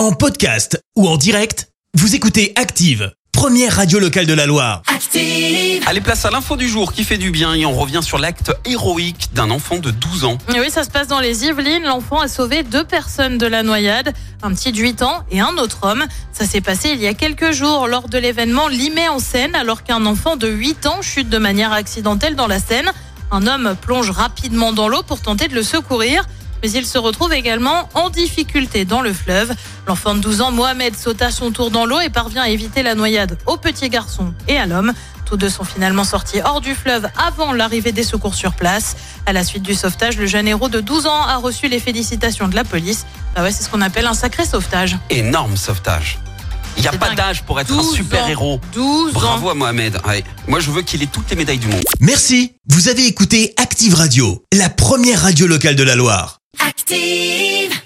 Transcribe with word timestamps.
En 0.00 0.12
podcast 0.12 0.82
ou 0.96 1.06
en 1.06 1.18
direct, 1.18 1.68
vous 1.92 2.14
écoutez 2.14 2.54
Active, 2.56 3.12
première 3.32 3.76
radio 3.76 3.98
locale 3.98 4.24
de 4.24 4.32
la 4.32 4.46
Loire. 4.46 4.80
Active. 4.86 5.84
Allez, 5.86 6.00
place 6.00 6.24
à 6.24 6.30
l'info 6.30 6.56
du 6.56 6.70
jour 6.70 6.94
qui 6.94 7.04
fait 7.04 7.18
du 7.18 7.30
bien 7.30 7.52
et 7.52 7.66
on 7.66 7.74
revient 7.74 8.00
sur 8.02 8.16
l'acte 8.16 8.50
héroïque 8.64 9.28
d'un 9.34 9.50
enfant 9.50 9.76
de 9.76 9.90
12 9.90 10.24
ans. 10.24 10.38
Et 10.54 10.58
oui, 10.58 10.70
ça 10.70 10.84
se 10.84 10.88
passe 10.88 11.06
dans 11.06 11.20
les 11.20 11.44
Yvelines. 11.44 11.82
L'enfant 11.82 12.18
a 12.18 12.28
sauvé 12.28 12.62
deux 12.62 12.82
personnes 12.82 13.36
de 13.36 13.46
la 13.46 13.62
noyade, 13.62 14.14
un 14.42 14.54
petit 14.54 14.72
de 14.72 14.78
8 14.78 15.02
ans 15.02 15.22
et 15.30 15.40
un 15.40 15.58
autre 15.58 15.80
homme. 15.82 16.06
Ça 16.32 16.46
s'est 16.46 16.62
passé 16.62 16.92
il 16.92 17.00
y 17.02 17.06
a 17.06 17.12
quelques 17.12 17.52
jours 17.52 17.86
lors 17.86 18.08
de 18.08 18.16
l'événement 18.16 18.68
Limay 18.68 19.08
en 19.08 19.18
Seine, 19.18 19.54
alors 19.54 19.82
qu'un 19.82 20.06
enfant 20.06 20.36
de 20.36 20.48
8 20.48 20.86
ans 20.86 21.02
chute 21.02 21.28
de 21.28 21.36
manière 21.36 21.74
accidentelle 21.74 22.36
dans 22.36 22.46
la 22.46 22.58
Seine. 22.58 22.90
Un 23.30 23.46
homme 23.46 23.76
plonge 23.78 24.08
rapidement 24.08 24.72
dans 24.72 24.88
l'eau 24.88 25.02
pour 25.02 25.20
tenter 25.20 25.46
de 25.48 25.54
le 25.54 25.62
secourir. 25.62 26.24
Mais 26.62 26.70
il 26.70 26.86
se 26.86 26.98
retrouve 26.98 27.32
également 27.32 27.88
en 27.94 28.10
difficulté 28.10 28.84
dans 28.84 29.00
le 29.00 29.12
fleuve. 29.12 29.52
L'enfant 29.86 30.14
de 30.14 30.20
12 30.20 30.40
ans, 30.40 30.52
Mohamed, 30.52 30.96
saute 30.96 31.22
à 31.22 31.30
son 31.30 31.50
tour 31.50 31.70
dans 31.70 31.86
l'eau 31.86 32.00
et 32.00 32.10
parvient 32.10 32.42
à 32.42 32.48
éviter 32.48 32.82
la 32.82 32.94
noyade 32.94 33.38
au 33.46 33.56
petit 33.56 33.88
garçon 33.88 34.32
et 34.48 34.56
à 34.56 34.66
l'homme. 34.66 34.92
Tous 35.24 35.36
deux 35.36 35.48
sont 35.48 35.64
finalement 35.64 36.02
sortis 36.02 36.40
hors 36.44 36.60
du 36.60 36.74
fleuve 36.74 37.08
avant 37.16 37.52
l'arrivée 37.52 37.92
des 37.92 38.02
secours 38.02 38.34
sur 38.34 38.52
place. 38.52 38.96
À 39.26 39.32
la 39.32 39.44
suite 39.44 39.62
du 39.62 39.74
sauvetage, 39.74 40.16
le 40.16 40.26
jeune 40.26 40.48
héros 40.48 40.68
de 40.68 40.80
12 40.80 41.06
ans 41.06 41.22
a 41.22 41.36
reçu 41.36 41.68
les 41.68 41.78
félicitations 41.78 42.48
de 42.48 42.56
la 42.56 42.64
police. 42.64 43.06
Bah 43.36 43.42
ouais, 43.42 43.52
c'est 43.52 43.62
ce 43.62 43.68
qu'on 43.70 43.80
appelle 43.80 44.06
un 44.06 44.14
sacré 44.14 44.44
sauvetage. 44.44 44.96
Énorme 45.08 45.56
sauvetage. 45.56 46.18
Il 46.76 46.82
n'y 46.82 46.88
a 46.88 46.92
pas 46.92 47.14
d'âge 47.14 47.42
pour 47.42 47.60
être 47.60 47.72
un 47.72 47.76
12 47.76 47.94
super 47.94 48.24
ans. 48.24 48.28
héros. 48.28 48.60
12 48.72 49.10
ans. 49.10 49.12
Bravo 49.12 49.50
à 49.50 49.54
Mohamed. 49.54 50.00
Ouais. 50.06 50.24
Moi, 50.48 50.60
je 50.60 50.70
veux 50.70 50.82
qu'il 50.82 51.02
ait 51.02 51.06
toutes 51.06 51.30
les 51.30 51.36
médailles 51.36 51.58
du 51.58 51.68
monde. 51.68 51.82
Merci, 52.00 52.54
vous 52.68 52.88
avez 52.88 53.06
écouté 53.06 53.54
Active 53.56 53.94
Radio, 53.94 54.42
la 54.52 54.68
première 54.68 55.22
radio 55.22 55.46
locale 55.46 55.76
de 55.76 55.82
la 55.82 55.94
Loire. 55.94 56.39
Active. 56.58 57.80